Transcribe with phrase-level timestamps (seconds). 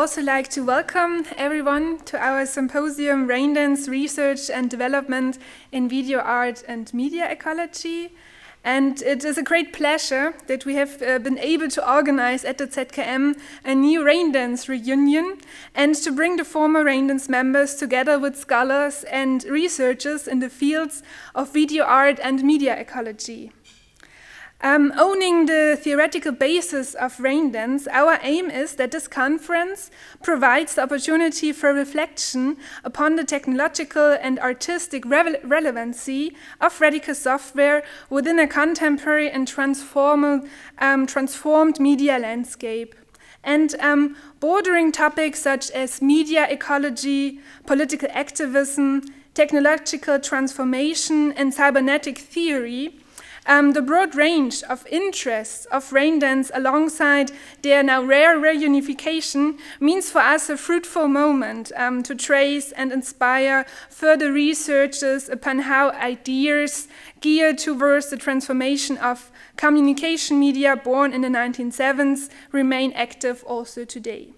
[0.00, 5.38] also like to welcome everyone to our symposium Raindance Research and Development
[5.72, 8.12] in Video Art and Media Ecology.
[8.64, 12.56] And it is a great pleasure that we have uh, been able to organize at
[12.56, 15.38] the ZKM a new Raindance reunion
[15.74, 21.02] and to bring the former Raindance members together with scholars and researchers in the fields
[21.34, 23.52] of video art and media ecology.
[24.62, 29.90] Um, owning the theoretical basis of Raindance, our aim is that this conference
[30.22, 37.82] provides the opportunity for reflection upon the technological and artistic re relevancy of radical software
[38.10, 39.50] within a contemporary and
[40.78, 42.94] um, transformed media landscape.
[43.42, 52.99] And um, bordering topics such as media ecology, political activism, technological transformation, and cybernetic theory
[53.50, 60.20] um, the broad range of interests of Raindance alongside their now rare reunification means for
[60.20, 66.86] us a fruitful moment um, to trace and inspire further researches upon how ideas
[67.20, 74.32] geared towards the transformation of communication media born in the 1970s remain active also today.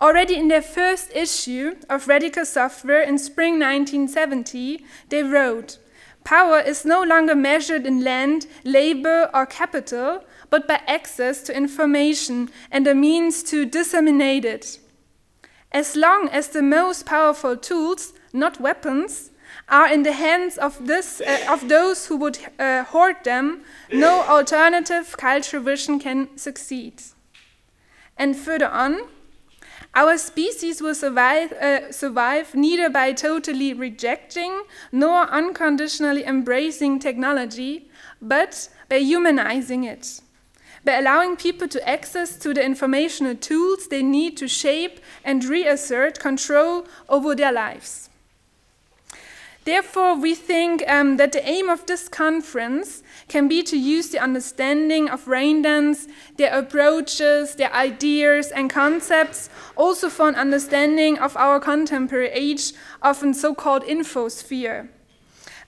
[0.00, 5.78] Already in their first issue of Radical Software in spring 1970, they wrote,
[6.26, 12.50] Power is no longer measured in land, labor, or capital, but by access to information
[12.68, 14.80] and a means to disseminate it.
[15.70, 19.30] As long as the most powerful tools, not weapons,
[19.68, 23.60] are in the hands of, this, uh, of those who would uh, hoard them,
[23.92, 27.02] no alternative cultural vision can succeed.
[28.16, 28.98] And further on,
[29.96, 37.88] our species will survive, uh, survive neither by totally rejecting nor unconditionally embracing technology,
[38.20, 40.20] but by humanizing it,
[40.84, 46.20] by allowing people to access to the informational tools they need to shape and reassert
[46.20, 48.10] control over their lives.
[49.66, 54.20] Therefore, we think um, that the aim of this conference can be to use the
[54.20, 56.06] understanding of Raindance,
[56.36, 63.24] their approaches, their ideas and concepts, also for an understanding of our contemporary age of
[63.24, 64.88] a so-called infosphere.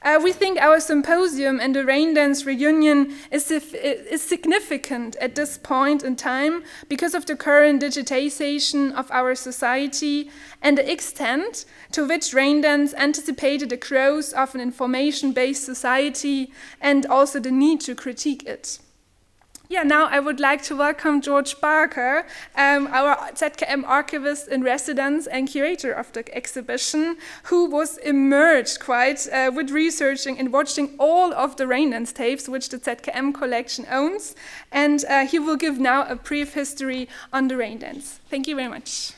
[0.01, 6.05] Uh, we think our symposium and the Raindance reunion is, is, significant at this point
[6.05, 10.31] in time because of the current digitization of our society
[10.63, 17.05] and the extent to which Raindance anticipated the growth of an information based society and
[17.07, 18.79] also the need to critique it.
[19.71, 22.25] Yeah, now I would like to welcome George Barker,
[22.57, 29.29] um, our ZKM archivist in residence and curator of the exhibition, who was immersed quite
[29.31, 34.35] uh, with researching and watching all of the Raindance tapes, which the ZKM collection owns.
[34.73, 38.21] And uh, he will give now a brief history on the Raindance.
[38.31, 39.13] Thank you very much.